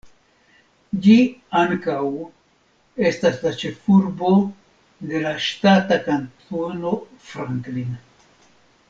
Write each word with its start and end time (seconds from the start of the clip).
Ĝi 1.07 1.17
ankaŭ 1.63 1.97
estas 3.09 3.37
la 3.43 3.51
ĉefurbo 3.63 4.33
de 5.13 5.23
la 5.27 5.35
ŝtata 5.49 6.01
Kantono 6.09 6.99
Franklin. 7.31 7.97